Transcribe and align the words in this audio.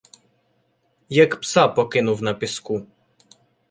Як 1.09 1.39
пса 1.41 1.67
покинув 1.67 2.23
на 2.23 2.33
піску. 2.33 2.87